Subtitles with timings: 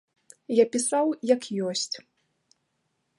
[0.59, 1.05] Я пісаў,
[1.35, 1.95] як ёсць.